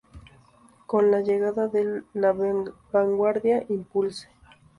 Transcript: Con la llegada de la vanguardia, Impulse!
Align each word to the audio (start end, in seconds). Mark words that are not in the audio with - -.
Con 0.87 1.11
la 1.11 1.21
llegada 1.21 1.67
de 1.67 2.01
la 2.15 2.33
vanguardia, 2.91 3.63
Impulse! 3.69 4.29